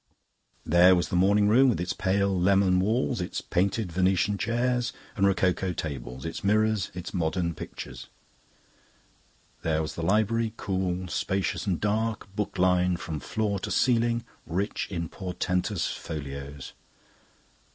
[0.65, 5.27] There was the morning room, with its pale lemon walls, its painted Venetian chairs and
[5.27, 8.07] rococo tables, its mirrors, its modern pictures.
[9.61, 14.87] There was the library, cool, spacious, and dark, book lined from floor to ceiling, rich
[14.89, 16.73] in portentous folios.